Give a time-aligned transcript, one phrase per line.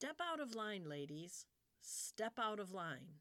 [0.00, 1.44] Step out of line, ladies.
[1.82, 3.18] Step out of line.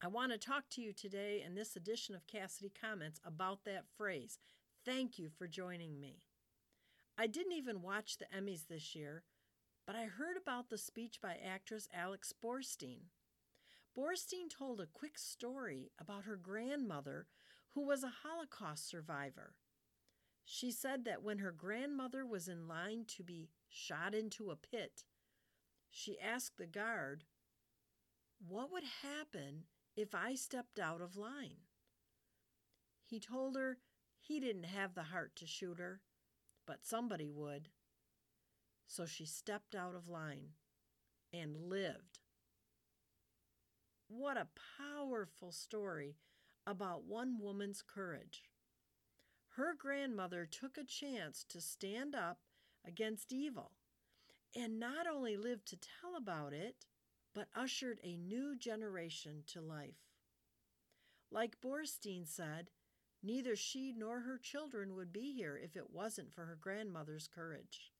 [0.00, 3.82] I want to talk to you today in this edition of Cassidy Comments about that
[3.96, 4.38] phrase.
[4.84, 6.22] Thank you for joining me.
[7.18, 9.24] I didn't even watch the Emmys this year,
[9.84, 13.06] but I heard about the speech by actress Alex Borstein.
[13.98, 17.26] Borstein told a quick story about her grandmother,
[17.70, 19.56] who was a Holocaust survivor.
[20.44, 25.02] She said that when her grandmother was in line to be shot into a pit,
[25.90, 27.24] she asked the guard,
[28.38, 29.64] What would happen
[29.96, 31.62] if I stepped out of line?
[33.04, 33.78] He told her
[34.20, 36.02] he didn't have the heart to shoot her,
[36.66, 37.70] but somebody would.
[38.86, 40.50] So she stepped out of line
[41.32, 42.20] and lived.
[44.08, 46.16] What a powerful story
[46.66, 48.44] about one woman's courage.
[49.56, 52.38] Her grandmother took a chance to stand up
[52.86, 53.72] against evil
[54.56, 56.86] and not only lived to tell about it,
[57.34, 59.98] but ushered a new generation to life.
[61.30, 62.70] Like Borstein said,
[63.22, 67.92] neither she nor her children would be here if it wasn't for her grandmother's courage.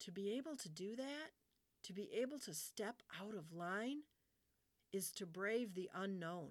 [0.00, 1.32] To be able to do that,
[1.84, 4.02] to be able to step out of line,
[4.92, 6.50] is to brave the unknown.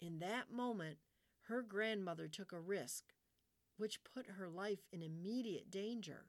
[0.00, 0.98] In that moment,
[1.48, 3.04] her grandmother took a risk,
[3.76, 6.26] which put her life in immediate danger.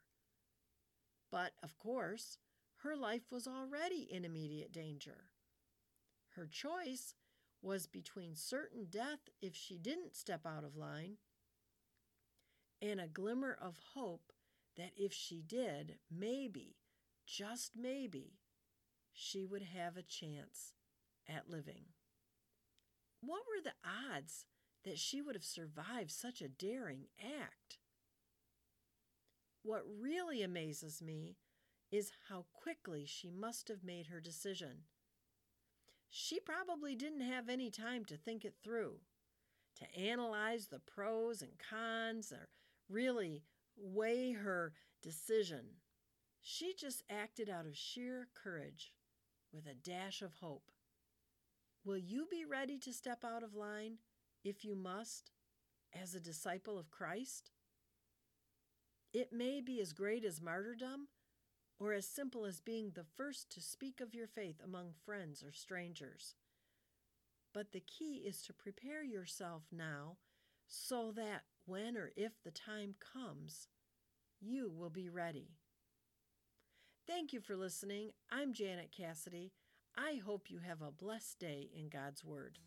[1.31, 2.37] But, of course,
[2.83, 5.29] her life was already in immediate danger.
[6.35, 7.15] Her choice
[7.61, 11.17] was between certain death if she didn't step out of line
[12.81, 14.31] and a glimmer of hope
[14.75, 16.77] that if she did, maybe,
[17.25, 18.39] just maybe,
[19.13, 20.73] she would have a chance
[21.27, 21.85] at living.
[23.21, 24.45] What were the odds
[24.83, 27.77] that she would have survived such a daring act?
[29.63, 31.37] What really amazes me
[31.91, 34.85] is how quickly she must have made her decision.
[36.09, 38.95] She probably didn't have any time to think it through,
[39.77, 42.49] to analyze the pros and cons, or
[42.89, 43.43] really
[43.77, 45.65] weigh her decision.
[46.41, 48.93] She just acted out of sheer courage
[49.53, 50.71] with a dash of hope.
[51.85, 53.97] Will you be ready to step out of line,
[54.43, 55.31] if you must,
[55.93, 57.51] as a disciple of Christ?
[59.13, 61.07] It may be as great as martyrdom
[61.79, 65.51] or as simple as being the first to speak of your faith among friends or
[65.51, 66.35] strangers.
[67.53, 70.17] But the key is to prepare yourself now
[70.67, 73.67] so that when or if the time comes,
[74.39, 75.49] you will be ready.
[77.05, 78.11] Thank you for listening.
[78.31, 79.51] I'm Janet Cassidy.
[79.97, 82.59] I hope you have a blessed day in God's Word.